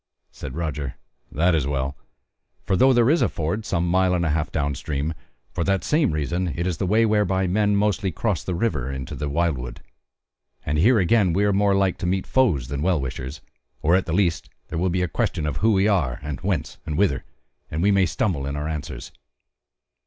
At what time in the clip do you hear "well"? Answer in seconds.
1.67-1.95, 12.81-12.99